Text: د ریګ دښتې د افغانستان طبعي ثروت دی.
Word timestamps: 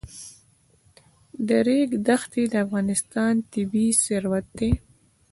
د 1.47 1.49
ریګ 1.67 1.89
دښتې 2.07 2.43
د 2.51 2.53
افغانستان 2.65 3.33
طبعي 3.51 3.89
ثروت 4.03 4.45
دی. 4.59 4.71